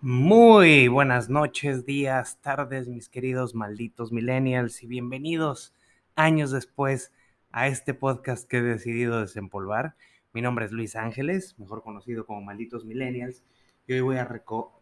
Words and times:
Muy 0.00 0.86
buenas 0.88 1.28
noches, 1.28 1.84
días, 1.84 2.38
tardes, 2.40 2.88
mis 2.88 3.08
queridos 3.08 3.54
malditos 3.54 4.12
millennials 4.12 4.82
y 4.82 4.86
bienvenidos 4.86 5.74
años 6.14 6.52
después 6.52 7.12
a 7.50 7.66
este 7.66 7.92
podcast 7.92 8.48
que 8.48 8.58
he 8.58 8.62
decidido 8.62 9.20
desempolvar. 9.20 9.96
Mi 10.32 10.42
nombre 10.42 10.64
es 10.64 10.72
Luis 10.72 10.96
Ángeles, 10.96 11.58
mejor 11.58 11.82
conocido 11.82 12.24
como 12.24 12.40
Malditos 12.40 12.84
Millennials, 12.84 13.42
y 13.86 13.94
hoy 13.94 14.00
voy 14.00 14.16
a 14.16 14.28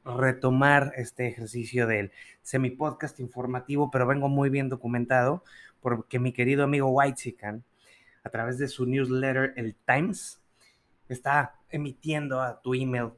retomar 0.05 0.93
este 0.97 1.27
ejercicio 1.27 1.87
del 1.87 2.13
semi-podcast 2.43 3.19
informativo, 3.21 3.91
pero 3.91 4.07
vengo 4.07 4.29
muy 4.29 4.51
bien 4.51 4.69
documentado 4.69 5.43
porque 5.81 6.19
mi 6.19 6.33
querido 6.33 6.65
amigo 6.65 6.89
Whitezican, 6.89 7.65
a 8.25 8.31
través 8.31 8.59
de 8.59 8.67
su 8.67 8.87
newsletter, 8.87 9.53
el 9.57 9.77
Times, 9.87 10.41
está 11.09 11.61
emitiendo 11.71 12.41
a 12.41 12.61
tu 12.61 12.75
email 12.75 13.11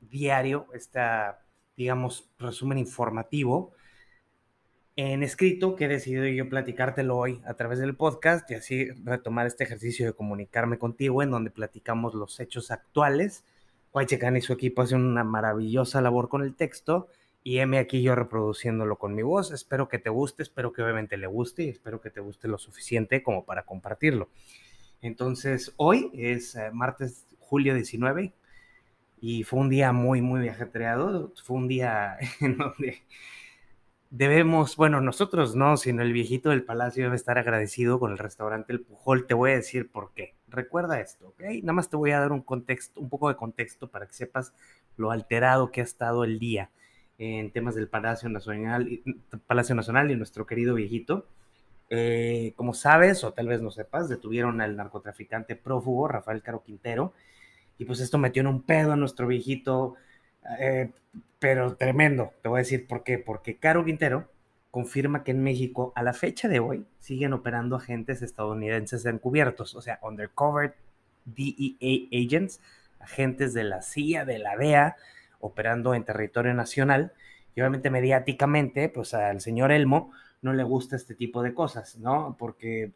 diario 0.00 0.66
esta 0.74 1.44
digamos, 1.76 2.28
resumen 2.38 2.78
informativo 2.78 3.72
en 4.96 5.24
escrito 5.24 5.74
que 5.74 5.86
he 5.86 5.88
decidido 5.88 6.26
yo 6.26 6.48
platicártelo 6.48 7.16
hoy 7.16 7.42
a 7.46 7.54
través 7.54 7.80
del 7.80 7.96
podcast 7.96 8.48
y 8.50 8.54
así 8.54 8.90
retomar 9.04 9.46
este 9.46 9.64
ejercicio 9.64 10.06
de 10.06 10.12
comunicarme 10.12 10.78
contigo 10.78 11.22
en 11.22 11.32
donde 11.32 11.50
platicamos 11.50 12.14
los 12.14 12.38
hechos 12.38 12.70
actuales. 12.70 13.44
Guaychecan 13.92 14.36
y 14.36 14.40
su 14.40 14.52
equipo 14.52 14.82
hacen 14.82 15.04
una 15.04 15.24
maravillosa 15.24 16.00
labor 16.00 16.28
con 16.28 16.42
el 16.42 16.54
texto 16.54 17.08
y 17.46 17.58
M 17.58 17.78
aquí 17.78 18.02
yo 18.02 18.14
reproduciéndolo 18.14 18.96
con 18.96 19.14
mi 19.14 19.22
voz. 19.22 19.52
Espero 19.52 19.86
que 19.86 19.98
te 19.98 20.08
guste, 20.08 20.42
espero 20.42 20.72
que 20.72 20.82
obviamente 20.82 21.18
le 21.18 21.26
guste 21.26 21.64
y 21.64 21.68
espero 21.68 22.00
que 22.00 22.10
te 22.10 22.20
guste 22.20 22.48
lo 22.48 22.56
suficiente 22.56 23.22
como 23.22 23.44
para 23.44 23.64
compartirlo. 23.64 24.30
Entonces, 25.02 25.74
hoy 25.76 26.10
es 26.14 26.56
eh, 26.56 26.70
martes, 26.72 27.26
julio 27.38 27.74
19, 27.74 28.32
y 29.20 29.44
fue 29.44 29.60
un 29.60 29.68
día 29.68 29.92
muy, 29.92 30.22
muy 30.22 30.48
ajetreado. 30.48 31.34
Fue 31.44 31.58
un 31.58 31.68
día 31.68 32.16
en 32.40 32.56
donde 32.56 33.02
debemos, 34.08 34.76
bueno, 34.76 35.02
nosotros 35.02 35.54
no, 35.54 35.76
sino 35.76 36.00
el 36.00 36.14
viejito 36.14 36.48
del 36.48 36.64
palacio 36.64 37.04
debe 37.04 37.16
estar 37.16 37.36
agradecido 37.36 38.00
con 38.00 38.12
el 38.12 38.18
restaurante 38.18 38.72
El 38.72 38.80
Pujol. 38.80 39.26
Te 39.26 39.34
voy 39.34 39.50
a 39.50 39.56
decir 39.56 39.90
por 39.90 40.14
qué. 40.14 40.34
Recuerda 40.48 40.98
esto, 40.98 41.28
¿ok? 41.28 41.42
Nada 41.62 41.74
más 41.74 41.90
te 41.90 41.96
voy 41.96 42.12
a 42.12 42.20
dar 42.20 42.32
un 42.32 42.40
contexto, 42.40 42.98
un 43.02 43.10
poco 43.10 43.28
de 43.28 43.36
contexto 43.36 43.90
para 43.90 44.06
que 44.06 44.14
sepas 44.14 44.54
lo 44.96 45.10
alterado 45.10 45.70
que 45.70 45.82
ha 45.82 45.84
estado 45.84 46.24
el 46.24 46.38
día 46.38 46.70
en 47.18 47.50
temas 47.50 47.74
del 47.74 47.88
Palacio 47.88 48.28
Nacional, 48.28 48.88
Palacio 49.46 49.74
Nacional 49.74 50.10
y 50.10 50.16
nuestro 50.16 50.46
querido 50.46 50.74
viejito. 50.74 51.26
Eh, 51.90 52.54
como 52.56 52.74
sabes, 52.74 53.24
o 53.24 53.32
tal 53.32 53.48
vez 53.48 53.60
no 53.60 53.70
sepas, 53.70 54.08
detuvieron 54.08 54.60
al 54.60 54.76
narcotraficante 54.76 55.54
prófugo 55.54 56.08
Rafael 56.08 56.42
Caro 56.42 56.62
Quintero 56.62 57.12
y 57.78 57.84
pues 57.84 58.00
esto 58.00 58.18
metió 58.18 58.40
en 58.40 58.46
un 58.46 58.62
pedo 58.62 58.92
a 58.92 58.96
nuestro 58.96 59.26
viejito, 59.26 59.94
eh, 60.58 60.90
pero 61.38 61.76
tremendo. 61.76 62.32
Te 62.42 62.48
voy 62.48 62.58
a 62.58 62.62
decir 62.62 62.86
por 62.86 63.02
qué. 63.02 63.18
Porque 63.18 63.56
Caro 63.56 63.84
Quintero 63.84 64.30
confirma 64.70 65.24
que 65.24 65.32
en 65.32 65.42
México, 65.42 65.92
a 65.94 66.02
la 66.02 66.12
fecha 66.12 66.48
de 66.48 66.60
hoy, 66.60 66.86
siguen 66.98 67.32
operando 67.32 67.76
agentes 67.76 68.22
estadounidenses 68.22 69.04
encubiertos, 69.06 69.74
o 69.74 69.82
sea, 69.82 69.98
undercover 70.02 70.74
DEA 71.24 72.08
agents, 72.12 72.60
agentes 72.98 73.54
de 73.54 73.64
la 73.64 73.82
CIA, 73.82 74.24
de 74.24 74.38
la 74.38 74.56
DEA, 74.56 74.96
operando 75.44 75.94
en 75.94 76.04
territorio 76.04 76.54
nacional. 76.54 77.12
Y 77.54 77.60
obviamente 77.60 77.90
mediáticamente, 77.90 78.88
pues 78.88 79.14
al 79.14 79.40
señor 79.40 79.70
Elmo 79.72 80.12
no 80.42 80.52
le 80.52 80.64
gusta 80.64 80.96
este 80.96 81.14
tipo 81.14 81.42
de 81.42 81.54
cosas, 81.54 81.96
¿no? 81.98 82.36
Porque 82.38 82.92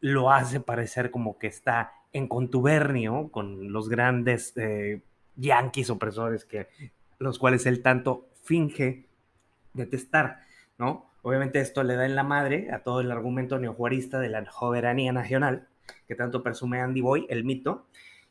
lo 0.00 0.30
hace 0.30 0.60
parecer 0.60 1.10
como 1.10 1.38
que 1.38 1.46
está 1.46 1.92
en 2.12 2.28
contubernio 2.28 3.30
con 3.32 3.72
los 3.72 3.88
grandes 3.88 4.52
eh, 4.56 5.00
yanquis 5.36 5.90
opresores 5.90 6.44
que 6.44 6.68
los 7.18 7.38
cuales 7.38 7.66
él 7.66 7.82
tanto 7.82 8.28
finge 8.42 9.06
detestar, 9.72 10.42
¿no? 10.78 11.10
Obviamente 11.22 11.60
esto 11.60 11.82
le 11.82 11.96
da 11.96 12.04
en 12.04 12.14
la 12.14 12.22
madre 12.22 12.70
a 12.70 12.80
todo 12.80 13.00
el 13.00 13.10
argumento 13.10 13.58
neojuarista 13.58 14.20
de 14.20 14.28
la 14.28 14.44
soberanía 14.52 15.12
nacional 15.12 15.66
que 16.06 16.14
tanto 16.14 16.42
presume 16.42 16.80
Andy 16.80 17.00
Boy, 17.00 17.26
el 17.30 17.44
mito, 17.44 17.86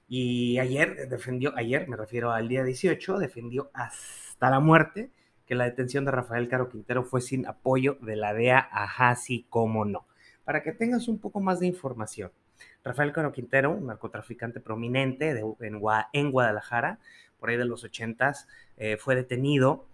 y 0.07 0.59
ayer 0.59 1.07
defendió, 1.09 1.53
ayer 1.55 1.87
me 1.87 1.97
refiero 1.97 2.31
al 2.31 2.47
día 2.47 2.63
18, 2.63 3.17
defendió 3.19 3.69
hasta 3.73 4.49
la 4.49 4.59
muerte 4.59 5.11
que 5.45 5.55
la 5.55 5.65
detención 5.65 6.05
de 6.05 6.11
Rafael 6.11 6.47
Caro 6.47 6.69
Quintero 6.69 7.03
fue 7.03 7.21
sin 7.21 7.45
apoyo 7.47 7.97
de 8.01 8.15
la 8.15 8.33
DEA, 8.33 8.69
ajá, 8.71 9.15
sí, 9.15 9.45
cómo 9.49 9.85
no 9.85 10.05
para 10.45 10.63
que 10.63 10.71
tengas 10.71 11.07
un 11.07 11.19
poco 11.19 11.39
más 11.39 11.59
de 11.59 11.67
información. 11.67 12.31
Rafael 12.83 13.13
Caro 13.13 13.31
Quintero, 13.31 13.71
un 13.71 13.87
narcotraficante 13.87 14.59
prominente 14.59 15.41
en, 15.59 16.31
Guadalajara, 16.31 16.99
por 17.39 17.49
ahí 17.49 17.57
de 17.57 17.65
los 17.65 17.83
80 17.83 18.33
eh, 18.77 18.97
fue 18.97 19.15
detenido 19.15 19.87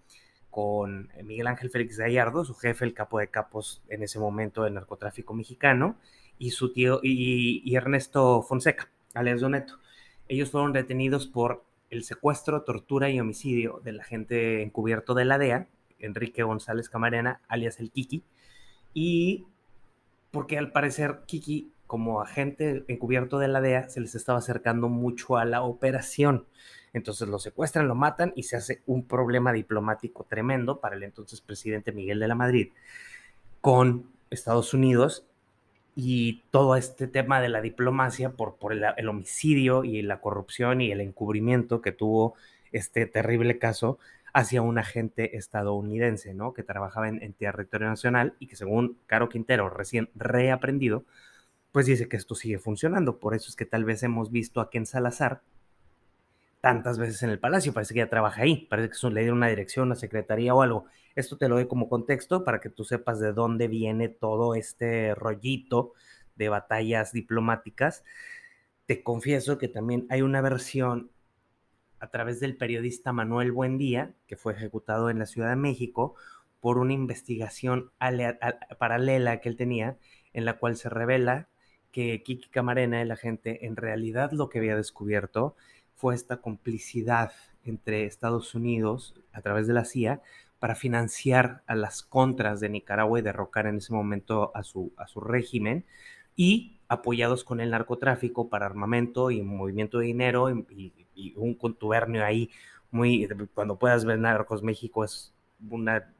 con 0.50 1.10
Miguel 1.22 1.46
Ángel 1.46 1.70
Félix 1.70 1.98
Gallardo, 1.98 2.44
su 2.44 2.54
jefe, 2.54 2.84
el 2.84 2.94
capo 2.94 3.20
de 3.20 3.28
capos 3.28 3.82
en 3.88 4.02
ese 4.02 4.18
momento 4.18 4.64
del 4.64 4.74
narcotráfico 4.74 5.34
mexicano, 5.34 5.96
y 6.38 6.50
su 6.50 6.72
tío, 6.72 6.98
y, 7.02 7.74
Ernesto 7.76 8.42
Fonseca, 8.42 8.88
alias 9.14 9.40
Doneto. 9.40 9.78
Ellos 10.30 10.52
fueron 10.52 10.72
detenidos 10.72 11.26
por 11.26 11.64
el 11.90 12.04
secuestro, 12.04 12.62
tortura 12.62 13.10
y 13.10 13.18
homicidio 13.18 13.80
del 13.82 13.98
agente 13.98 14.62
encubierto 14.62 15.14
de 15.14 15.24
la 15.24 15.38
DEA, 15.38 15.66
Enrique 15.98 16.44
González 16.44 16.88
Camarena, 16.88 17.40
alias 17.48 17.80
el 17.80 17.90
Kiki, 17.90 18.22
y 18.94 19.48
porque 20.30 20.56
al 20.56 20.70
parecer 20.70 21.22
Kiki, 21.26 21.72
como 21.88 22.20
agente 22.20 22.84
encubierto 22.86 23.40
de 23.40 23.48
la 23.48 23.60
DEA, 23.60 23.88
se 23.88 24.00
les 24.00 24.14
estaba 24.14 24.38
acercando 24.38 24.88
mucho 24.88 25.36
a 25.36 25.44
la 25.44 25.62
operación. 25.62 26.46
Entonces 26.92 27.26
lo 27.26 27.40
secuestran, 27.40 27.88
lo 27.88 27.96
matan 27.96 28.32
y 28.36 28.44
se 28.44 28.54
hace 28.54 28.82
un 28.86 29.08
problema 29.08 29.52
diplomático 29.52 30.28
tremendo 30.30 30.78
para 30.78 30.94
el 30.94 31.02
entonces 31.02 31.40
presidente 31.40 31.90
Miguel 31.90 32.20
de 32.20 32.28
la 32.28 32.36
Madrid 32.36 32.68
con 33.60 34.08
Estados 34.30 34.74
Unidos 34.74 35.26
y 35.94 36.42
todo 36.50 36.76
este 36.76 37.06
tema 37.06 37.40
de 37.40 37.48
la 37.48 37.60
diplomacia 37.60 38.30
por, 38.30 38.56
por 38.56 38.72
el, 38.72 39.08
homicidio 39.08 39.84
y 39.84 40.02
la 40.02 40.20
corrupción 40.20 40.80
y 40.80 40.92
el 40.92 41.00
encubrimiento 41.00 41.80
que 41.82 41.92
tuvo 41.92 42.34
este 42.72 43.06
terrible 43.06 43.58
caso 43.58 43.98
hacia 44.32 44.62
un 44.62 44.78
agente 44.78 45.36
estadounidense, 45.36 46.34
¿no? 46.34 46.54
Que 46.54 46.62
trabajaba 46.62 47.08
en, 47.08 47.32
territorio 47.32 47.88
nacional 47.88 48.34
y 48.38 48.46
que 48.46 48.56
según 48.56 48.96
Caro 49.06 49.28
Quintero, 49.28 49.68
recién 49.68 50.08
reaprendido, 50.14 51.04
pues 51.72 51.86
dice 51.86 52.08
que 52.08 52.16
esto 52.16 52.34
sigue 52.34 52.58
funcionando. 52.58 53.18
Por 53.18 53.34
eso 53.34 53.48
es 53.48 53.56
que 53.56 53.66
tal 53.66 53.84
vez 53.84 54.02
hemos 54.02 54.30
visto 54.30 54.60
a 54.60 54.70
Ken 54.70 54.86
Salazar 54.86 55.42
tantas 56.60 56.98
veces 56.98 57.22
en 57.22 57.30
el 57.30 57.38
palacio, 57.38 57.72
parece 57.72 57.94
que 57.94 58.00
ya 58.00 58.10
trabaja 58.10 58.42
ahí, 58.42 58.66
parece 58.68 58.90
que 58.90 59.10
le 59.10 59.22
dio 59.22 59.32
una 59.32 59.48
dirección, 59.48 59.86
una 59.86 59.94
secretaría 59.96 60.54
o 60.54 60.62
algo. 60.62 60.86
Esto 61.14 61.36
te 61.36 61.48
lo 61.48 61.56
doy 61.56 61.66
como 61.66 61.88
contexto 61.88 62.44
para 62.44 62.60
que 62.60 62.70
tú 62.70 62.84
sepas 62.84 63.20
de 63.20 63.32
dónde 63.32 63.68
viene 63.68 64.08
todo 64.08 64.54
este 64.54 65.14
rollito 65.14 65.92
de 66.36 66.48
batallas 66.48 67.12
diplomáticas. 67.12 68.04
Te 68.86 69.02
confieso 69.02 69.58
que 69.58 69.68
también 69.68 70.06
hay 70.10 70.22
una 70.22 70.40
versión 70.40 71.10
a 71.98 72.10
través 72.10 72.40
del 72.40 72.56
periodista 72.56 73.12
Manuel 73.12 73.52
Buendía, 73.52 74.14
que 74.26 74.36
fue 74.36 74.54
ejecutado 74.54 75.10
en 75.10 75.18
la 75.18 75.26
Ciudad 75.26 75.50
de 75.50 75.56
México 75.56 76.14
por 76.60 76.78
una 76.78 76.92
investigación 76.92 77.90
paralela 78.78 79.40
que 79.40 79.48
él 79.48 79.56
tenía, 79.56 79.98
en 80.32 80.44
la 80.44 80.58
cual 80.58 80.76
se 80.76 80.88
revela 80.88 81.48
que 81.92 82.22
Kiki 82.22 82.48
Camarena, 82.50 83.02
el 83.02 83.10
agente, 83.10 83.66
en 83.66 83.76
realidad 83.76 84.32
lo 84.32 84.48
que 84.48 84.58
había 84.58 84.76
descubierto 84.76 85.56
fue 85.94 86.14
esta 86.14 86.38
complicidad 86.38 87.32
entre 87.64 88.06
Estados 88.06 88.54
Unidos 88.54 89.14
a 89.32 89.42
través 89.42 89.66
de 89.66 89.74
la 89.74 89.84
CIA 89.84 90.22
para 90.60 90.74
financiar 90.74 91.62
a 91.66 91.74
las 91.74 92.02
contras 92.02 92.60
de 92.60 92.68
Nicaragua 92.68 93.18
y 93.18 93.22
derrocar 93.22 93.66
en 93.66 93.78
ese 93.78 93.92
momento 93.92 94.52
a 94.54 94.62
su, 94.62 94.92
a 94.96 95.08
su 95.08 95.20
régimen 95.20 95.84
y 96.36 96.76
apoyados 96.86 97.44
con 97.44 97.60
el 97.60 97.70
narcotráfico 97.70 98.48
para 98.48 98.66
armamento 98.66 99.30
y 99.30 99.42
movimiento 99.42 99.98
de 99.98 100.06
dinero 100.06 100.50
y, 100.50 100.92
un 101.36 101.54
contubernio 101.54 102.24
ahí 102.24 102.50
muy, 102.90 103.28
cuando 103.52 103.76
puedas 103.76 104.06
ver 104.06 104.18
Narcos 104.18 104.62
México 104.62 105.04
es 105.04 105.34
una 105.68 106.10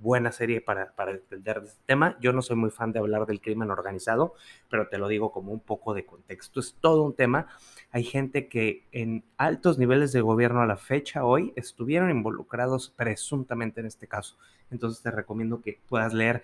buena 0.00 0.32
serie 0.32 0.60
para, 0.60 0.94
para 0.94 1.12
entender 1.12 1.62
este 1.64 1.82
tema. 1.86 2.16
Yo 2.20 2.32
no 2.32 2.42
soy 2.42 2.56
muy 2.56 2.70
fan 2.70 2.92
de 2.92 2.98
hablar 2.98 3.26
del 3.26 3.40
crimen 3.40 3.70
organizado, 3.70 4.34
pero 4.70 4.88
te 4.88 4.98
lo 4.98 5.08
digo 5.08 5.32
como 5.32 5.52
un 5.52 5.60
poco 5.60 5.94
de 5.94 6.04
contexto. 6.04 6.60
Es 6.60 6.76
todo 6.80 7.02
un 7.02 7.14
tema. 7.14 7.48
Hay 7.92 8.04
gente 8.04 8.48
que 8.48 8.86
en 8.92 9.24
altos 9.36 9.78
niveles 9.78 10.12
de 10.12 10.20
gobierno 10.20 10.60
a 10.60 10.66
la 10.66 10.76
fecha 10.76 11.24
hoy 11.24 11.52
estuvieron 11.56 12.10
involucrados 12.10 12.90
presuntamente 12.90 13.80
en 13.80 13.86
este 13.86 14.06
caso. 14.06 14.36
Entonces 14.70 15.02
te 15.02 15.10
recomiendo 15.10 15.62
que 15.62 15.78
puedas 15.88 16.12
leer 16.12 16.42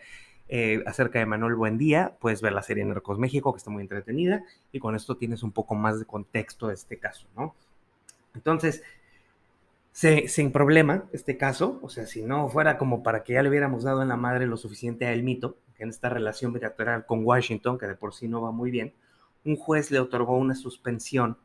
eh, 0.48 0.82
acerca 0.86 1.18
de 1.18 1.26
Manuel 1.26 1.54
Buendía, 1.54 2.16
puedes 2.20 2.42
ver 2.42 2.52
la 2.52 2.62
serie 2.62 2.84
Narcos 2.84 3.18
México, 3.18 3.52
que 3.52 3.58
está 3.58 3.70
muy 3.70 3.82
entretenida, 3.82 4.44
y 4.70 4.80
con 4.80 4.94
esto 4.94 5.16
tienes 5.16 5.42
un 5.42 5.52
poco 5.52 5.74
más 5.74 5.98
de 5.98 6.04
contexto 6.04 6.68
de 6.68 6.74
este 6.74 6.98
caso, 6.98 7.26
¿no? 7.36 7.54
Entonces, 8.34 8.82
sin 9.92 10.52
problema, 10.52 11.04
este 11.12 11.36
caso, 11.36 11.78
o 11.82 11.88
sea, 11.88 12.06
si 12.06 12.22
no 12.22 12.48
fuera 12.48 12.78
como 12.78 13.02
para 13.02 13.22
que 13.22 13.34
ya 13.34 13.42
le 13.42 13.50
hubiéramos 13.50 13.84
dado 13.84 14.02
en 14.02 14.08
la 14.08 14.16
madre 14.16 14.46
lo 14.46 14.56
suficiente 14.56 15.06
a 15.06 15.12
el 15.12 15.22
mito, 15.22 15.58
en 15.78 15.90
esta 15.90 16.08
relación 16.08 16.52
bilateral 16.52 17.06
con 17.06 17.24
Washington, 17.24 17.78
que 17.78 17.86
de 17.86 17.96
por 17.96 18.14
sí 18.14 18.28
no 18.28 18.40
va 18.40 18.52
muy 18.52 18.70
bien, 18.70 18.94
un 19.44 19.56
juez 19.56 19.90
le 19.90 19.98
otorgó 19.98 20.36
una 20.36 20.54
suspensión 20.54 21.36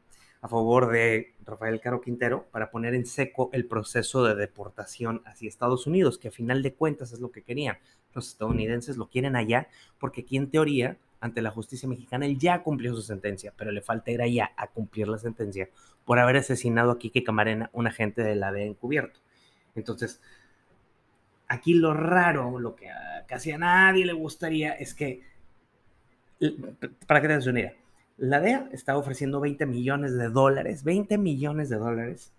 a 0.41 0.47
favor 0.47 0.91
de 0.91 1.33
Rafael 1.43 1.81
Caro 1.81 2.01
Quintero 2.01 2.45
para 2.51 2.69
poner 2.69 2.93
en 2.93 3.07
seco 3.07 3.49
el 3.53 3.65
proceso 3.65 4.23
de 4.23 4.35
deportación 4.35 5.23
hacia 5.25 5.49
Estados 5.49 5.87
Unidos, 5.87 6.19
que 6.19 6.27
a 6.27 6.31
final 6.31 6.61
de 6.61 6.73
cuentas 6.73 7.11
es 7.11 7.19
lo 7.19 7.31
que 7.31 7.41
querían. 7.41 7.77
Los 8.13 8.27
estadounidenses 8.27 8.97
lo 8.97 9.09
quieren 9.09 9.35
allá 9.35 9.67
porque 9.99 10.21
aquí 10.21 10.37
en 10.37 10.51
teoría, 10.51 10.97
ante 11.19 11.41
la 11.41 11.51
justicia 11.51 11.89
mexicana, 11.89 12.25
él 12.25 12.37
ya 12.37 12.63
cumplió 12.63 12.93
su 12.93 13.01
sentencia, 13.01 13.53
pero 13.55 13.71
le 13.71 13.81
falta 13.81 14.11
ir 14.11 14.21
allá 14.21 14.51
a 14.55 14.67
cumplir 14.67 15.07
la 15.07 15.17
sentencia 15.17 15.69
por 16.05 16.19
haber 16.19 16.37
asesinado 16.37 16.91
a 16.91 16.99
Quique 16.99 17.23
Camarena, 17.23 17.69
un 17.73 17.87
agente 17.87 18.23
de 18.23 18.35
la 18.35 18.51
DEA 18.51 18.65
encubierto. 18.65 19.19
Entonces, 19.75 20.21
aquí 21.47 21.73
lo 21.73 21.93
raro, 21.93 22.59
lo 22.59 22.75
que 22.75 22.89
casi 23.27 23.51
a 23.51 23.57
nadie 23.57 24.05
le 24.05 24.13
gustaría 24.13 24.73
es 24.73 24.93
que, 24.93 25.23
para 27.07 27.21
que 27.21 27.27
te 27.27 27.33
des 27.33 27.47
una 27.47 27.71
la 28.17 28.39
DEA 28.39 28.69
está 28.71 28.97
ofreciendo 28.97 29.39
20 29.39 29.65
millones 29.67 30.17
de 30.17 30.29
dólares, 30.29 30.83
20 30.83 31.17
millones 31.19 31.69
de 31.69 31.77
dólares 31.77 32.33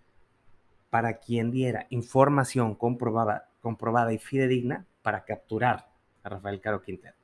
para 0.91 1.19
quien 1.19 1.53
diera 1.53 1.87
información 1.91 2.75
comprobada, 2.75 3.49
comprobada 3.61 4.13
y 4.13 4.19
fidedigna 4.19 4.87
para 5.03 5.25
capturar 5.25 5.89
a 6.25 6.29
Rafael 6.29 6.61
Caro 6.61 6.83
Quintero. 6.83 7.15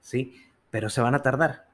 ¿Sí? 0.00 0.36
Pero 0.76 0.90
se 0.90 1.00
van 1.00 1.14
a 1.14 1.22
tardar, 1.22 1.64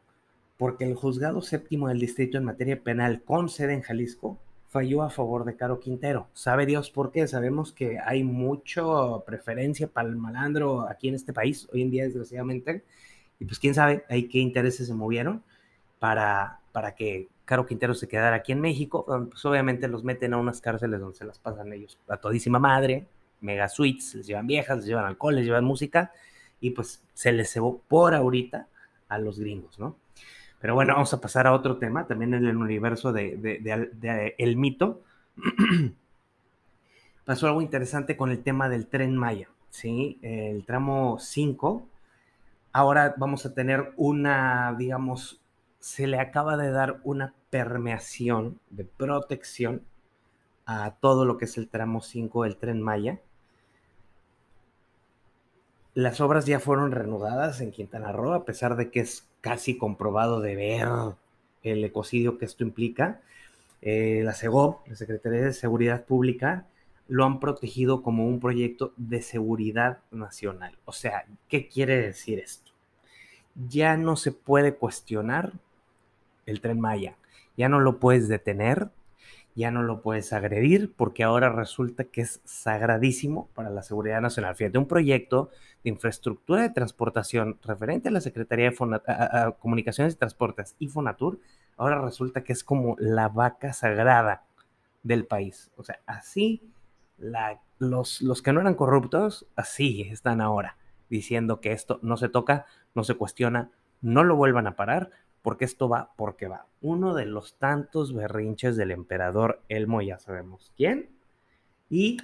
porque 0.56 0.84
el 0.84 0.94
juzgado 0.94 1.42
séptimo 1.42 1.88
del 1.88 1.98
distrito 1.98 2.38
en 2.38 2.44
materia 2.44 2.80
penal 2.84 3.20
con 3.24 3.48
sede 3.48 3.72
en 3.72 3.82
Jalisco 3.82 4.38
falló 4.68 5.02
a 5.02 5.10
favor 5.10 5.44
de 5.44 5.56
Caro 5.56 5.80
Quintero. 5.80 6.28
¿Sabe 6.34 6.66
Dios 6.66 6.88
por 6.92 7.10
qué? 7.10 7.26
Sabemos 7.26 7.72
que 7.72 7.98
hay 7.98 8.22
mucha 8.22 8.84
preferencia 9.26 9.88
para 9.88 10.08
el 10.08 10.14
malandro 10.14 10.82
aquí 10.88 11.08
en 11.08 11.16
este 11.16 11.32
país, 11.32 11.68
hoy 11.72 11.82
en 11.82 11.90
día 11.90 12.04
desgraciadamente, 12.04 12.84
y 13.40 13.44
pues 13.44 13.58
quién 13.58 13.74
sabe 13.74 14.04
ahí 14.08 14.28
qué 14.28 14.38
intereses 14.38 14.86
se 14.86 14.94
movieron 14.94 15.42
para, 15.98 16.60
para 16.70 16.94
que 16.94 17.26
Caro 17.44 17.66
Quintero 17.66 17.94
se 17.94 18.06
quedara 18.06 18.36
aquí 18.36 18.52
en 18.52 18.60
México. 18.60 19.04
Pues 19.04 19.44
obviamente 19.44 19.88
los 19.88 20.04
meten 20.04 20.32
a 20.32 20.36
unas 20.36 20.60
cárceles 20.60 21.00
donde 21.00 21.18
se 21.18 21.24
las 21.24 21.40
pasan 21.40 21.72
ellos 21.72 21.98
a 22.06 22.18
todísima 22.18 22.60
madre, 22.60 23.08
mega 23.40 23.68
suites, 23.68 24.14
les 24.14 24.28
llevan 24.28 24.46
viejas, 24.46 24.76
les 24.76 24.86
llevan 24.86 25.06
alcohol, 25.06 25.34
les 25.34 25.44
llevan 25.44 25.64
música, 25.64 26.12
y 26.60 26.70
pues 26.70 27.02
se 27.14 27.32
les 27.32 27.52
cebó 27.52 27.82
por 27.88 28.14
ahorita 28.14 28.68
a 29.12 29.18
los 29.18 29.38
gringos, 29.38 29.78
¿no? 29.78 29.96
Pero 30.60 30.74
bueno, 30.74 30.94
vamos 30.94 31.12
a 31.12 31.20
pasar 31.20 31.46
a 31.46 31.52
otro 31.52 31.78
tema, 31.78 32.06
también 32.06 32.34
en 32.34 32.46
el 32.46 32.56
universo 32.56 33.12
de, 33.12 34.34
El 34.38 34.56
Mito. 34.56 35.02
Pasó 37.24 37.48
algo 37.48 37.62
interesante 37.62 38.16
con 38.16 38.30
el 38.30 38.42
tema 38.42 38.68
del 38.68 38.86
tren 38.86 39.16
Maya, 39.16 39.48
¿sí? 39.70 40.18
El 40.22 40.64
tramo 40.64 41.18
5. 41.18 41.88
Ahora 42.72 43.14
vamos 43.16 43.44
a 43.44 43.54
tener 43.54 43.92
una, 43.96 44.74
digamos, 44.78 45.40
se 45.80 46.06
le 46.06 46.20
acaba 46.20 46.56
de 46.56 46.70
dar 46.70 47.00
una 47.02 47.34
permeación 47.50 48.60
de 48.70 48.84
protección 48.84 49.82
a 50.64 50.92
todo 51.00 51.24
lo 51.24 51.38
que 51.38 51.46
es 51.46 51.58
el 51.58 51.68
tramo 51.68 52.02
5 52.02 52.44
del 52.44 52.56
tren 52.56 52.80
Maya. 52.80 53.20
Las 55.94 56.20
obras 56.20 56.46
ya 56.46 56.58
fueron 56.58 56.90
reanudadas 56.90 57.60
en 57.60 57.70
Quintana 57.70 58.12
Roo, 58.12 58.32
a 58.32 58.44
pesar 58.44 58.76
de 58.76 58.90
que 58.90 59.00
es 59.00 59.26
casi 59.42 59.76
comprobado 59.76 60.40
de 60.40 60.56
ver 60.56 60.88
el 61.62 61.84
ecocidio 61.84 62.38
que 62.38 62.46
esto 62.46 62.64
implica. 62.64 63.20
Eh, 63.82 64.22
la 64.24 64.32
SEGOP, 64.32 64.86
la 64.88 64.96
Secretaría 64.96 65.42
de 65.42 65.52
Seguridad 65.52 66.04
Pública, 66.04 66.66
lo 67.08 67.24
han 67.24 67.40
protegido 67.40 68.02
como 68.02 68.26
un 68.26 68.40
proyecto 68.40 68.94
de 68.96 69.20
seguridad 69.20 69.98
nacional. 70.10 70.78
O 70.86 70.92
sea, 70.92 71.26
¿qué 71.48 71.68
quiere 71.68 72.00
decir 72.00 72.38
esto? 72.38 72.72
Ya 73.68 73.98
no 73.98 74.16
se 74.16 74.32
puede 74.32 74.76
cuestionar 74.76 75.52
el 76.46 76.60
tren 76.62 76.80
Maya, 76.80 77.16
ya 77.56 77.68
no 77.68 77.80
lo 77.80 77.98
puedes 77.98 78.28
detener, 78.28 78.88
ya 79.54 79.70
no 79.70 79.82
lo 79.82 80.00
puedes 80.00 80.32
agredir 80.32 80.92
porque 80.96 81.22
ahora 81.22 81.50
resulta 81.50 82.04
que 82.04 82.22
es 82.22 82.40
sagradísimo 82.44 83.48
para 83.54 83.68
la 83.68 83.82
seguridad 83.82 84.20
nacional. 84.20 84.56
Fíjate, 84.56 84.78
un 84.78 84.88
proyecto 84.88 85.50
de 85.84 85.90
infraestructura 85.90 86.62
de 86.62 86.70
transportación 86.70 87.58
referente 87.62 88.08
a 88.08 88.12
la 88.12 88.20
Secretaría 88.20 88.70
de 88.70 89.54
Comunicaciones 89.58 90.14
y 90.14 90.18
Transportes 90.18 90.76
y 90.78 90.88
Fonatur, 90.88 91.40
ahora 91.76 92.00
resulta 92.00 92.44
que 92.44 92.52
es 92.52 92.62
como 92.64 92.96
la 92.98 93.28
vaca 93.28 93.72
sagrada 93.72 94.44
del 95.02 95.26
país. 95.26 95.70
O 95.76 95.82
sea, 95.82 96.00
así 96.06 96.62
los, 97.78 98.22
los 98.22 98.42
que 98.42 98.52
no 98.52 98.60
eran 98.60 98.74
corruptos, 98.74 99.46
así 99.56 100.02
están 100.02 100.40
ahora, 100.40 100.76
diciendo 101.08 101.60
que 101.60 101.72
esto 101.72 101.98
no 102.02 102.16
se 102.16 102.28
toca, 102.28 102.66
no 102.94 103.04
se 103.04 103.14
cuestiona, 103.14 103.70
no 104.00 104.24
lo 104.24 104.36
vuelvan 104.36 104.66
a 104.66 104.76
parar, 104.76 105.10
porque 105.42 105.64
esto 105.64 105.88
va 105.88 106.12
porque 106.16 106.46
va. 106.46 106.66
Uno 106.80 107.14
de 107.14 107.26
los 107.26 107.58
tantos 107.58 108.14
berrinches 108.14 108.76
del 108.76 108.92
emperador 108.92 109.62
Elmo, 109.68 110.00
ya 110.00 110.18
sabemos 110.18 110.72
quién. 110.76 111.10
Y 111.90 112.18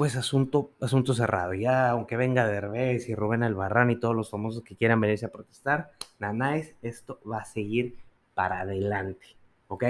pues 0.00 0.16
asunto, 0.16 0.72
asunto 0.80 1.12
cerrado. 1.12 1.52
Ya 1.52 1.90
aunque 1.90 2.16
venga 2.16 2.48
Derbez 2.48 3.10
y 3.10 3.14
Rubén 3.14 3.42
Albarrán 3.42 3.90
y 3.90 3.96
todos 3.96 4.16
los 4.16 4.30
famosos 4.30 4.62
que 4.62 4.74
quieran 4.74 4.98
venirse 4.98 5.26
a 5.26 5.30
protestar, 5.30 5.90
Nanáez, 6.18 6.74
esto 6.80 7.20
va 7.30 7.40
a 7.40 7.44
seguir 7.44 7.98
para 8.32 8.60
adelante. 8.60 9.36
¿Ok? 9.68 9.84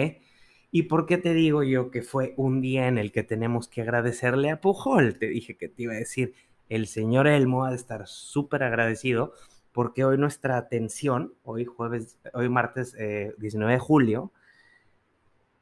¿Y 0.73 0.83
por 0.83 1.07
qué 1.07 1.17
te 1.17 1.33
digo 1.33 1.62
yo 1.62 1.93
que 1.93 2.03
fue 2.03 2.35
un 2.37 2.61
día 2.61 2.89
en 2.89 2.99
el 2.99 3.12
que 3.12 3.23
tenemos 3.23 3.69
que 3.69 3.83
agradecerle 3.83 4.51
a 4.51 4.61
Pujol? 4.61 5.17
Te 5.17 5.29
dije 5.29 5.57
que 5.57 5.69
te 5.69 5.85
iba 5.85 5.93
a 5.93 5.99
decir, 5.99 6.35
el 6.69 6.89
señor 6.89 7.29
Elmo 7.29 7.65
ha 7.65 7.71
de 7.71 7.77
estar 7.77 8.09
súper 8.09 8.65
agradecido 8.65 9.33
porque 9.71 10.05
hoy 10.05 10.19
nuestra 10.19 10.57
atención, 10.57 11.35
hoy 11.45 11.67
jueves, 11.67 12.19
hoy 12.35 12.49
martes 12.49 12.97
19 13.39 13.73
eh, 13.73 13.77
de 13.77 13.79
julio, 13.79 14.33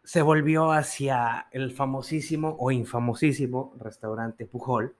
se 0.09 0.23
volvió 0.23 0.73
hacia 0.73 1.49
el 1.51 1.71
famosísimo 1.71 2.57
o 2.59 2.71
infamosísimo 2.71 3.75
restaurante 3.79 4.47
Pujol. 4.47 4.97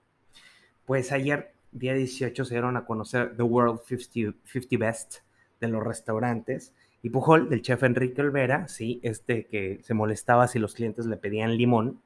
Pues 0.85 1.13
ayer, 1.13 1.55
día 1.73 1.95
18, 1.95 2.45
se 2.45 2.55
dieron 2.55 2.77
a 2.77 2.85
conocer 2.85 3.35
The 3.35 3.43
World 3.43 3.81
50, 3.87 4.39
50 4.45 4.77
Best 4.77 5.15
de 5.63 5.69
los 5.69 5.83
restaurantes. 5.83 6.75
Y 7.01 7.09
Pujol, 7.09 7.49
del 7.49 7.63
chef 7.63 7.85
Enrique 7.85 8.21
Olvera, 8.21 8.69
sí, 8.69 9.01
este 9.03 9.47
que 9.47 9.81
se 9.83 9.95
molestaba 9.95 10.47
si 10.47 10.59
los 10.59 10.75
clientes 10.75 11.07
le 11.07 11.17
pedían 11.17 11.57
limón, 11.57 12.03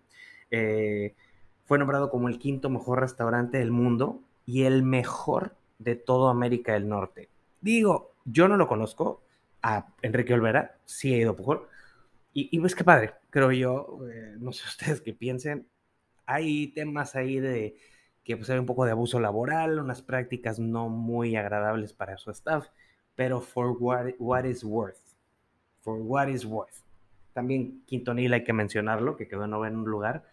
eh, 0.52 1.16
fue 1.64 1.78
nombrado 1.78 2.08
como 2.08 2.28
el 2.28 2.38
quinto 2.38 2.70
mejor 2.70 3.00
restaurante 3.00 3.58
del 3.58 3.72
mundo 3.72 4.20
y 4.46 4.62
el 4.62 4.84
mejor 4.84 5.56
de 5.80 5.96
toda 5.96 6.30
América 6.30 6.74
del 6.74 6.88
Norte. 6.88 7.30
Digo, 7.60 8.12
yo 8.24 8.46
no 8.46 8.56
lo 8.56 8.68
conozco 8.68 9.24
a 9.60 9.88
Enrique 10.02 10.34
Olvera, 10.34 10.76
sí 10.84 11.12
he 11.12 11.18
ido 11.18 11.32
a 11.32 11.36
Pujol, 11.36 11.66
y, 12.32 12.48
y 12.50 12.60
pues 12.60 12.74
qué 12.74 12.84
padre, 12.84 13.14
creo 13.30 13.52
yo, 13.52 14.00
eh, 14.10 14.36
no 14.38 14.52
sé 14.52 14.64
ustedes 14.68 15.00
qué 15.00 15.12
piensen, 15.12 15.66
hay 16.26 16.68
temas 16.68 17.14
ahí 17.16 17.40
de 17.40 17.76
que 18.24 18.36
pues 18.36 18.48
hay 18.50 18.58
un 18.58 18.66
poco 18.66 18.84
de 18.84 18.92
abuso 18.92 19.18
laboral, 19.20 19.78
unas 19.78 20.02
prácticas 20.02 20.58
no 20.58 20.88
muy 20.88 21.36
agradables 21.36 21.92
para 21.92 22.16
su 22.18 22.30
staff, 22.30 22.68
pero 23.16 23.40
for 23.40 23.76
what, 23.78 24.12
what 24.18 24.44
is 24.44 24.62
worth, 24.64 25.00
for 25.80 25.98
what 25.98 26.28
is 26.28 26.44
worth. 26.44 26.82
También 27.34 27.82
Quintonil 27.86 28.32
hay 28.32 28.44
que 28.44 28.52
mencionarlo, 28.52 29.16
que 29.16 29.26
quedó 29.26 29.44
en 29.44 29.76
un 29.76 29.90
lugar, 29.90 30.24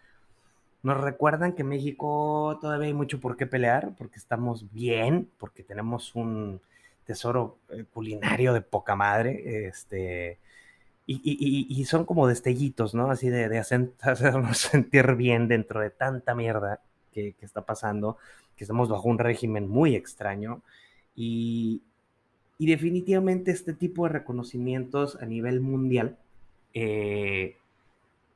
nos 0.82 0.98
recuerdan 0.98 1.52
que 1.54 1.64
México 1.64 2.58
todavía 2.60 2.86
hay 2.86 2.94
mucho 2.94 3.20
por 3.20 3.36
qué 3.36 3.46
pelear, 3.46 3.94
porque 3.98 4.18
estamos 4.18 4.72
bien, 4.72 5.28
porque 5.38 5.62
tenemos 5.62 6.14
un 6.14 6.60
tesoro 7.04 7.58
eh, 7.70 7.84
culinario 7.92 8.54
de 8.54 8.62
poca 8.62 8.96
madre, 8.96 9.66
este, 9.66 10.38
y, 11.12 11.84
son 11.86 12.04
como 12.04 12.28
destellitos, 12.28 12.94
¿no? 12.94 13.10
Así 13.10 13.28
de, 13.28 13.48
de 13.48 13.58
hacernos 14.00 14.58
sentir 14.58 15.14
bien 15.16 15.48
dentro 15.48 15.80
de 15.80 15.90
tanta 15.90 16.34
mierda 16.34 16.80
que, 17.12 17.34
está 17.40 17.62
pasando, 17.62 18.16
que 18.56 18.64
estamos 18.64 18.88
bajo 18.88 19.08
un 19.08 19.18
régimen 19.18 19.68
muy 19.68 19.96
extraño, 19.96 20.62
y, 21.14 21.82
definitivamente 22.58 23.50
este 23.50 23.72
tipo 23.72 24.04
de 24.04 24.10
reconocimientos 24.10 25.16
a 25.20 25.26
nivel 25.26 25.60
mundial, 25.60 26.16
eh, 26.74 27.56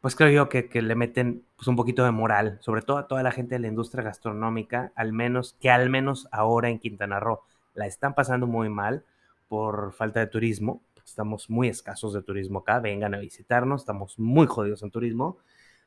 pues 0.01 0.17
creo 0.17 0.31
yo 0.31 0.49
que, 0.49 0.69
le 0.83 0.95
meten 0.95 1.45
pues, 1.57 1.69
un 1.69 1.77
poquito 1.77 2.05
de 2.05 2.11
moral, 2.11 2.59
sobre 2.61 2.83
todo 2.83 2.99
a 2.99 3.07
toda 3.07 3.23
la 3.23 3.33
gente 3.33 3.55
de 3.55 3.61
la 3.61 3.69
industria 3.69 4.03
gastronómica, 4.03 4.93
al 4.97 5.13
menos, 5.13 5.57
que 5.61 5.71
al 5.71 5.91
menos 5.91 6.27
ahora 6.33 6.71
en 6.71 6.79
Quintana 6.79 7.21
Roo 7.21 7.41
la 7.75 7.87
están 7.87 8.15
pasando 8.15 8.47
muy 8.47 8.69
mal 8.69 9.05
por 9.49 9.93
falta 9.93 10.21
de 10.21 10.27
turismo, 10.27 10.81
estamos 11.05 11.51
muy 11.51 11.69
escasos 11.69 12.13
de 12.13 12.23
turismo 12.23 12.61
acá, 12.61 12.81
vengan 12.81 13.15
a 13.15 13.19
visitarnos, 13.19 13.83
estamos 13.83 14.19
muy 14.19 14.47
jodidos 14.47 14.83
en 14.83 14.91
turismo, 14.91 15.39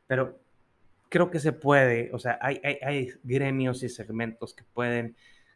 pero 0.05 0.39
creo 1.09 1.31
que 1.31 1.39
se 1.39 1.53
puede, 1.53 2.11
o 2.13 2.19
sea, 2.19 2.37
hay, 2.41 2.61
hay, 2.63 2.77
hay 2.81 3.09
gremios 3.23 3.83
y 3.83 3.89
segmentos 3.89 4.53
que 4.53 4.63
pueden 4.63 5.15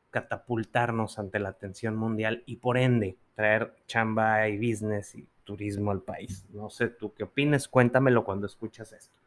catapultarnos 0.10 1.20
ante 1.20 1.40
la 1.40 1.50
atención 1.50 1.96
mundial 1.96 2.44
y 2.46 2.58
por 2.58 2.78
ende 2.78 3.18
traer 3.34 3.74
chamba 3.88 4.48
y 4.50 4.58
business 4.58 5.16
y 5.16 5.28
turismo 5.44 5.92
al 5.92 6.02
país. 6.02 6.46
No 6.52 6.70
sé 6.70 6.90
tú 6.90 7.14
qué 7.14 7.24
opinas, 7.24 7.68
cuéntamelo 7.68 8.24
cuando 8.24 8.46
escuchas 8.46 8.92
esto. 8.92 9.18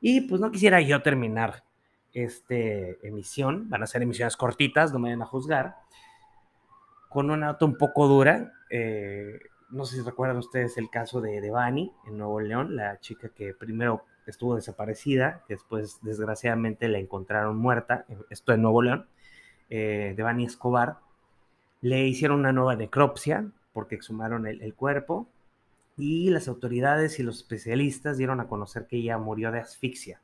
Y 0.00 0.22
pues 0.22 0.40
no 0.40 0.50
quisiera 0.50 0.80
yo 0.80 1.02
terminar 1.02 1.64
esta 2.12 2.54
emisión, 2.54 3.68
van 3.68 3.82
a 3.82 3.86
ser 3.86 4.02
emisiones 4.02 4.36
cortitas, 4.36 4.92
no 4.92 4.98
me 4.98 5.08
vayan 5.08 5.22
a 5.22 5.26
juzgar, 5.26 5.76
con 7.08 7.30
una 7.30 7.46
nota 7.46 7.64
un 7.64 7.76
poco 7.76 8.06
dura. 8.06 8.52
Eh, 8.70 9.38
no 9.70 9.84
sé 9.84 9.96
si 9.96 10.02
recuerdan 10.02 10.38
ustedes 10.38 10.78
el 10.78 10.90
caso 10.90 11.20
de 11.20 11.40
Devani 11.40 11.92
en 12.06 12.18
Nuevo 12.18 12.40
León, 12.40 12.76
la 12.76 12.98
chica 13.00 13.28
que 13.28 13.54
primero 13.54 14.04
estuvo 14.26 14.56
desaparecida, 14.56 15.44
que 15.46 15.54
después 15.54 15.98
desgraciadamente 16.02 16.88
la 16.88 16.98
encontraron 16.98 17.56
muerta, 17.56 18.06
esto 18.30 18.52
en 18.52 18.62
Nuevo 18.62 18.82
León, 18.82 19.06
eh, 19.70 20.14
Devani 20.16 20.44
Escobar. 20.44 20.98
Le 21.80 22.06
hicieron 22.06 22.40
una 22.40 22.52
nueva 22.52 22.76
necropsia 22.76 23.50
porque 23.72 23.94
exhumaron 23.94 24.46
el, 24.46 24.62
el 24.62 24.74
cuerpo 24.74 25.28
y 25.96 26.30
las 26.30 26.48
autoridades 26.48 27.18
y 27.18 27.22
los 27.22 27.38
especialistas 27.38 28.18
dieron 28.18 28.40
a 28.40 28.48
conocer 28.48 28.86
que 28.86 28.96
ella 28.96 29.18
murió 29.18 29.52
de 29.52 29.60
asfixia 29.60 30.20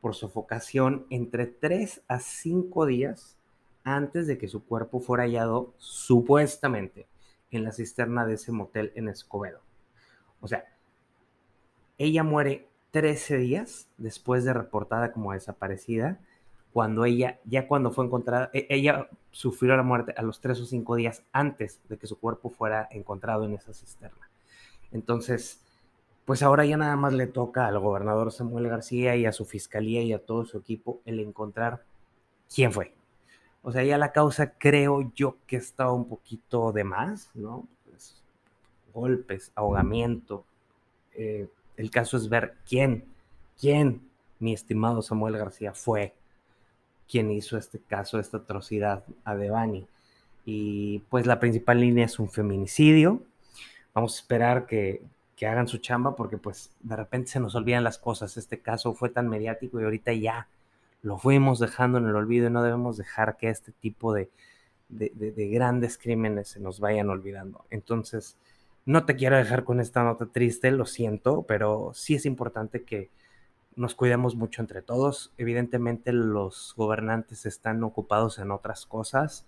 por 0.00 0.14
sofocación 0.14 1.06
entre 1.10 1.46
3 1.46 2.02
a 2.08 2.18
5 2.18 2.86
días 2.86 3.36
antes 3.84 4.26
de 4.26 4.38
que 4.38 4.48
su 4.48 4.64
cuerpo 4.64 5.00
fuera 5.00 5.24
hallado 5.24 5.74
supuestamente 5.78 7.09
en 7.50 7.64
la 7.64 7.72
cisterna 7.72 8.26
de 8.26 8.34
ese 8.34 8.52
motel 8.52 8.92
en 8.94 9.08
Escobedo. 9.08 9.60
O 10.40 10.48
sea, 10.48 10.64
ella 11.98 12.22
muere 12.22 12.68
13 12.92 13.36
días 13.38 13.88
después 13.98 14.44
de 14.44 14.52
reportada 14.52 15.12
como 15.12 15.32
desaparecida, 15.32 16.18
cuando 16.72 17.04
ella, 17.04 17.40
ya 17.44 17.66
cuando 17.66 17.90
fue 17.90 18.04
encontrada, 18.06 18.50
e, 18.52 18.66
ella 18.70 19.08
sufrió 19.32 19.76
la 19.76 19.82
muerte 19.82 20.14
a 20.16 20.22
los 20.22 20.40
3 20.40 20.60
o 20.60 20.66
5 20.66 20.96
días 20.96 21.22
antes 21.32 21.80
de 21.88 21.98
que 21.98 22.06
su 22.06 22.18
cuerpo 22.18 22.50
fuera 22.50 22.88
encontrado 22.90 23.44
en 23.44 23.54
esa 23.54 23.74
cisterna. 23.74 24.30
Entonces, 24.92 25.60
pues 26.24 26.42
ahora 26.42 26.64
ya 26.64 26.76
nada 26.76 26.96
más 26.96 27.12
le 27.12 27.26
toca 27.26 27.66
al 27.66 27.78
gobernador 27.78 28.32
Samuel 28.32 28.68
García 28.68 29.16
y 29.16 29.26
a 29.26 29.32
su 29.32 29.44
fiscalía 29.44 30.02
y 30.02 30.12
a 30.12 30.24
todo 30.24 30.44
su 30.44 30.58
equipo 30.58 31.00
el 31.04 31.18
encontrar 31.20 31.84
quién 32.52 32.72
fue. 32.72 32.94
O 33.62 33.72
sea, 33.72 33.84
ya 33.84 33.98
la 33.98 34.12
causa 34.12 34.52
creo 34.58 35.12
yo 35.14 35.36
que 35.46 35.56
estaba 35.56 35.92
un 35.92 36.08
poquito 36.08 36.72
de 36.72 36.84
más, 36.84 37.30
¿no? 37.34 37.66
Pues, 37.84 38.22
golpes, 38.94 39.52
ahogamiento. 39.54 40.44
Eh, 41.14 41.48
el 41.76 41.90
caso 41.90 42.16
es 42.16 42.28
ver 42.28 42.54
quién, 42.66 43.04
quién, 43.58 44.02
mi 44.38 44.54
estimado 44.54 45.02
Samuel 45.02 45.36
García, 45.36 45.74
fue 45.74 46.14
quien 47.08 47.30
hizo 47.30 47.58
este 47.58 47.78
caso, 47.80 48.18
esta 48.18 48.38
atrocidad 48.38 49.04
a 49.24 49.34
Devani. 49.34 49.86
Y 50.44 51.00
pues 51.10 51.26
la 51.26 51.40
principal 51.40 51.80
línea 51.80 52.06
es 52.06 52.18
un 52.18 52.30
feminicidio. 52.30 53.22
Vamos 53.92 54.14
a 54.14 54.20
esperar 54.20 54.66
que, 54.66 55.02
que 55.36 55.46
hagan 55.46 55.68
su 55.68 55.78
chamba 55.78 56.16
porque 56.16 56.38
pues 56.38 56.70
de 56.80 56.96
repente 56.96 57.30
se 57.30 57.40
nos 57.40 57.54
olvidan 57.54 57.84
las 57.84 57.98
cosas. 57.98 58.36
Este 58.36 58.60
caso 58.60 58.94
fue 58.94 59.10
tan 59.10 59.28
mediático 59.28 59.80
y 59.80 59.84
ahorita 59.84 60.12
ya 60.12 60.48
lo 61.02 61.18
fuimos 61.18 61.58
dejando 61.58 61.98
en 61.98 62.06
el 62.06 62.14
olvido 62.14 62.48
y 62.48 62.50
no 62.50 62.62
debemos 62.62 62.96
dejar 62.96 63.36
que 63.36 63.48
este 63.48 63.72
tipo 63.72 64.12
de, 64.12 64.30
de, 64.90 65.48
grandes 65.48 65.96
crímenes 65.98 66.48
se 66.48 66.60
nos 66.60 66.80
vayan 66.80 67.08
olvidando. 67.08 67.64
Entonces, 67.70 68.36
no 68.84 69.04
te 69.04 69.16
quiero 69.16 69.36
dejar 69.36 69.64
con 69.64 69.80
esta 69.80 70.02
nota 70.02 70.26
triste, 70.26 70.70
lo 70.70 70.86
siento, 70.86 71.42
pero 71.42 71.92
sí 71.94 72.14
es 72.14 72.26
importante 72.26 72.82
que 72.82 73.10
nos 73.76 73.94
cuidemos 73.94 74.34
mucho 74.34 74.60
entre 74.60 74.82
todos. 74.82 75.32
Evidentemente 75.38 76.12
los 76.12 76.74
gobernantes 76.76 77.46
están 77.46 77.82
ocupados 77.84 78.38
en 78.38 78.50
otras 78.50 78.84
cosas. 78.84 79.46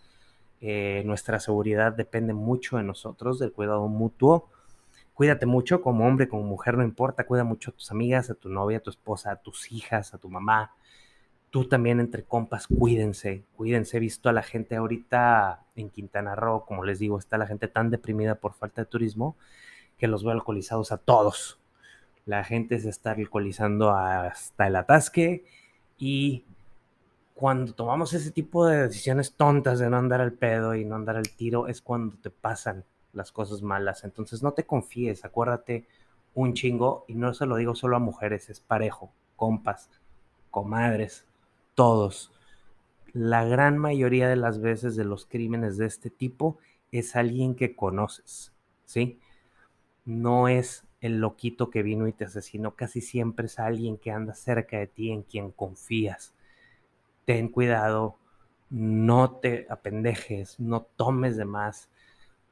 Eh, 0.61 1.03
nuestra 1.05 1.41
seguridad 1.41 1.93
depende 1.93 2.33
mucho 2.35 2.77
de 2.77 2.85
nosotros, 2.85 3.39
del 3.39 3.53
cuidado 3.53 3.89
mutuo. 3.89 4.49
Cuídate 5.13 5.45
mucho 5.45 5.83
como 5.83 6.07
hombre, 6.07 6.29
como 6.29 6.45
mujer, 6.45 6.79
no 6.79 6.85
importa. 6.85 7.27
Cuida 7.27 7.45
mucho 7.45 7.73
a 7.73 7.75
tus 7.75 7.91
amigas, 7.91 8.31
a 8.31 8.35
tu 8.35 8.49
novia, 8.49 8.79
a 8.79 8.81
tu 8.81 8.91
esposa, 8.91 9.33
a 9.33 9.37
tus 9.37 9.71
hijas, 9.73 10.15
a 10.15 10.19
tu 10.19 10.31
mamá 10.31 10.73
tú 11.53 11.69
también 11.69 12.01
entre 12.01 12.25
compas, 12.25 12.67
cuídense, 12.67 13.45
cuídense. 13.55 13.99
He 13.99 14.01
visto 14.01 14.31
a 14.31 14.33
la 14.33 14.43
gente 14.43 14.75
ahorita 14.75 15.67
en 15.77 15.91
Quintana 15.91 16.35
Roo, 16.35 16.65
como 16.65 16.83
les 16.83 16.99
digo, 16.99 17.19
está 17.19 17.37
la 17.37 17.47
gente 17.47 17.69
tan 17.69 17.91
deprimida 17.91 18.37
por 18.37 18.55
falta 18.55 18.81
de 18.81 18.87
turismo 18.87 19.37
que 19.99 20.09
los 20.09 20.25
veo 20.25 20.33
alcoholizados 20.33 20.93
a 20.93 20.97
todos. 20.97 21.61
La 22.25 22.43
gente 22.43 22.81
se 22.81 22.89
está 22.89 23.11
alcoholizando 23.11 23.91
hasta 23.91 24.67
el 24.67 24.77
atasque 24.77 25.45
y 25.99 26.47
cuando 27.35 27.75
tomamos 27.75 28.15
ese 28.15 28.31
tipo 28.31 28.67
de 28.67 28.85
decisiones 28.85 29.35
tontas 29.35 29.79
de 29.79 29.91
no 29.91 29.99
andar 29.99 30.23
al 30.23 30.33
pedo 30.33 30.75
y 30.75 30.87
no 30.87 30.95
andar 30.97 31.17
al 31.17 31.29
tiro 31.29 31.69
es 31.69 31.83
cuando 31.83 32.17
te 32.17 32.31
pasan 32.31 32.87
las 33.13 33.31
cosas 33.31 33.61
malas. 33.61 34.05
Entonces 34.05 34.43
no 34.43 34.53
te 34.53 34.65
confíes, 34.65 35.27
acuérdate 35.27 35.87
un 36.33 36.55
chingo 36.55 37.05
y 37.09 37.15
no 37.15 37.35
se 37.35 37.45
lo 37.45 37.57
digo 37.57 37.75
solo 37.75 37.97
a 37.97 37.99
mujeres, 37.99 38.49
es 38.49 38.61
parejo, 38.61 39.13
compas, 39.37 39.91
comadres, 40.51 41.27
todos. 41.75 42.33
La 43.13 43.45
gran 43.45 43.79
mayoría 43.79 44.29
de 44.29 44.37
las 44.37 44.61
veces 44.61 44.97
de 44.97 45.05
los 45.05 45.27
crímenes 45.27 45.77
de 45.77 45.87
este 45.87 46.11
tipo 46.11 46.59
es 46.91 47.17
alguien 47.17 47.55
que 47.55 47.77
conoces, 47.77 48.53
¿sí? 48.85 49.21
No 50.05 50.49
es 50.49 50.85
el 51.01 51.19
loquito 51.19 51.71
que 51.71 51.83
vino 51.83 52.07
y 52.07 52.13
te 52.13 52.25
asesinó, 52.25 52.75
casi 52.75 53.01
siempre 53.01 53.47
es 53.47 53.59
alguien 53.59 53.99
que 53.99 54.13
anda 54.13 54.35
cerca 54.35 54.79
de 54.79 54.87
ti, 54.87 55.11
en 55.11 55.23
quien 55.23 55.51
confías. 55.51 56.33
Ten 57.25 57.49
cuidado, 57.49 58.17
no 58.71 59.33
te 59.33 59.67
apendejes, 59.69 60.59
no 60.61 60.83
tomes 60.83 61.37
de 61.37 61.45
más, 61.45 61.91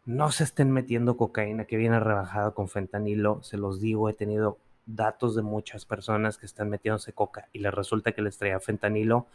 no 0.05 0.31
se 0.33 0.45
estén 0.45 0.71
metiendo 0.71 1.17
cocaína 1.17 1.65
que 1.65 1.77
viene 1.77 2.00
rebajada 2.00 2.50
con 2.53 2.69
fentanilo, 2.69 3.43
se 3.43 3.57
los 3.57 3.81
digo, 3.81 4.09
he 4.09 4.15
tenido 4.15 4.59
datos 4.94 5.35
de 5.35 5.42
muchas 5.42 5.85
personas 5.85 6.38
que 6.38 6.47
están 6.47 6.70
metiéndose 6.70 7.12
coca 7.12 7.49
y 7.52 7.59
les 7.61 7.73
resulta 7.73 8.12
que 8.12 8.23
les 8.23 8.38
traía 8.38 8.61
fentanilo, 8.61 9.26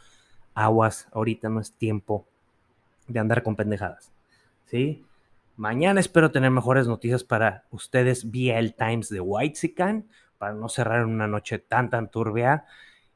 aguas, 0.54 1.08
ahorita 1.12 1.48
no 1.48 1.60
es 1.60 1.72
tiempo 1.72 2.26
de 3.08 3.20
andar 3.20 3.42
con 3.42 3.56
pendejadas. 3.56 4.12
¿Sí? 4.66 5.04
Mañana 5.56 6.00
espero 6.00 6.30
tener 6.30 6.50
mejores 6.50 6.86
noticias 6.86 7.24
para 7.24 7.64
ustedes 7.70 8.30
vía 8.30 8.58
el 8.58 8.74
Times 8.74 9.08
de 9.08 9.20
Whitezican, 9.20 10.06
para 10.38 10.52
no 10.52 10.68
cerrar 10.68 11.04
una 11.06 11.26
noche 11.26 11.58
tan 11.58 11.88
tan 11.88 12.10
turbia. 12.10 12.66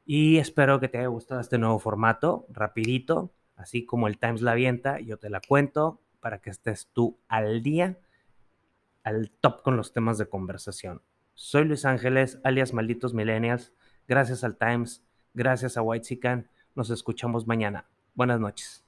Y 0.05 0.37
espero 0.37 0.79
que 0.79 0.87
te 0.87 0.97
haya 0.97 1.07
gustado 1.07 1.39
este 1.39 1.57
nuevo 1.57 1.77
formato, 1.77 2.45
rapidito, 2.49 3.31
así 3.57 3.85
como 3.85 4.07
el 4.07 4.17
Times 4.17 4.41
la 4.41 4.53
avienta, 4.53 4.99
yo 4.99 5.17
te 5.17 5.29
la 5.29 5.41
cuento 5.41 5.99
para 6.19 6.39
que 6.39 6.49
estés 6.49 6.89
tú 6.93 7.17
al 7.27 7.61
día, 7.61 7.97
al 9.03 9.29
top 9.29 9.61
con 9.61 9.77
los 9.77 9.93
temas 9.93 10.17
de 10.17 10.27
conversación. 10.27 11.01
Soy 11.43 11.65
Luis 11.65 11.85
Ángeles, 11.85 12.37
alias 12.43 12.71
Malditos 12.71 13.15
Millennials. 13.15 13.73
Gracias 14.07 14.43
al 14.43 14.57
Times, 14.57 15.03
gracias 15.33 15.75
a 15.75 15.81
White 15.81 16.05
Sican. 16.05 16.47
Nos 16.75 16.91
escuchamos 16.91 17.47
mañana. 17.47 17.87
Buenas 18.13 18.39
noches. 18.39 18.85